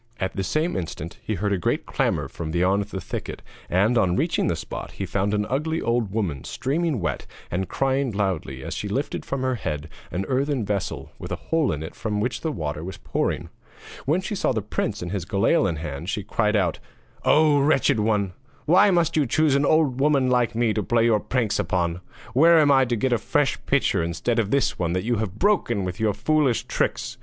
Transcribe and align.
At 0.19 0.35
the 0.35 0.43
same 0.43 0.75
instant 0.75 1.19
he 1.21 1.35
heard 1.35 1.53
a 1.53 1.59
great 1.59 1.85
clamour 1.85 2.27
from 2.27 2.49
beyond 2.49 2.85
the 2.85 2.99
thicket, 2.99 3.43
and, 3.69 3.99
on 3.99 4.15
reaching 4.15 4.47
the 4.47 4.55
spot, 4.55 4.93
he 4.93 5.05
found 5.05 5.31
an 5.31 5.45
ugly 5.47 5.79
old 5.79 6.11
woman 6.11 6.43
streaming 6.43 6.99
wet 6.99 7.27
and 7.51 7.69
crying 7.69 8.09
loudly 8.11 8.63
as 8.63 8.73
she 8.73 8.87
lifted 8.87 9.23
from 9.23 9.43
her 9.43 9.53
head 9.53 9.89
an 10.09 10.25
earthen 10.27 10.65
vessel 10.65 11.11
with 11.19 11.31
a 11.31 11.35
hole 11.35 11.71
in 11.71 11.83
it 11.83 11.93
from 11.93 12.19
which 12.19 12.41
the 12.41 12.51
water 12.51 12.83
was 12.83 12.97
pouring. 12.97 13.49
When 14.07 14.21
she 14.21 14.33
saw 14.33 14.51
the 14.53 14.63
prince 14.63 15.01
with 15.03 15.11
his 15.11 15.23
galail 15.25 15.67
in 15.69 15.75
his 15.75 15.83
hand, 15.85 16.09
she 16.09 16.23
called 16.23 16.55
out: 16.55 16.79
'Oh, 17.23 17.59
wretched 17.59 17.99
one! 17.99 18.33
why 18.65 18.89
must 18.89 19.15
you 19.15 19.27
choose 19.27 19.53
an 19.53 19.67
old 19.67 19.99
woman 19.99 20.31
like 20.31 20.55
me 20.55 20.73
to 20.73 20.81
play 20.81 21.05
your 21.05 21.19
pranks 21.19 21.59
upon? 21.59 22.01
Where 22.33 22.57
am 22.59 22.71
I 22.71 22.85
to 22.85 22.95
get 22.95 23.13
a 23.13 23.19
fresh 23.19 23.63
pitcher 23.67 24.01
instead 24.01 24.39
of 24.39 24.49
this 24.49 24.79
one 24.79 24.93
that 24.93 25.03
you 25.03 25.17
have 25.17 25.37
broken 25.37 25.83
with 25.83 25.99
your 25.99 26.15
foolish 26.15 26.63
tricks? 26.65 27.17